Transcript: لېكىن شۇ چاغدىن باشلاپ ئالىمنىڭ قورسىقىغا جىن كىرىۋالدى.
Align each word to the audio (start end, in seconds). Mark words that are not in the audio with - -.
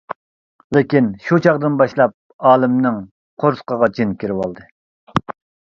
لېكىن 0.77 1.09
شۇ 1.25 1.39
چاغدىن 1.47 1.75
باشلاپ 1.83 2.15
ئالىمنىڭ 2.53 2.99
قورسىقىغا 3.45 3.93
جىن 4.01 4.19
كىرىۋالدى. 4.25 4.69